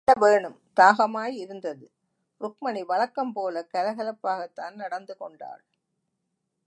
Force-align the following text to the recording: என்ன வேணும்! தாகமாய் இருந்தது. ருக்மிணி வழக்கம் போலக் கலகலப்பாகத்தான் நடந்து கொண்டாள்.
என்ன 0.07 0.21
வேணும்! 0.21 0.55
தாகமாய் 0.79 1.35
இருந்தது. 1.35 1.85
ருக்மிணி 2.41 2.83
வழக்கம் 2.83 3.33
போலக் 3.33 3.71
கலகலப்பாகத்தான் 3.73 4.75
நடந்து 4.75 5.17
கொண்டாள். 5.17 5.63